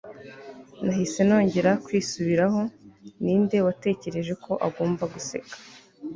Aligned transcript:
nahise 0.85 1.19
nongera 1.27 1.71
kwisubiraho. 1.85 2.61
ninde 3.23 3.57
watekereje 3.67 4.33
ko 4.43 4.51
agomba 4.67 5.03
guseka 5.13 5.53